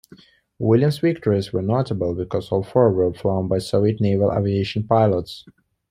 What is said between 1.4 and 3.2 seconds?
were notable because all four were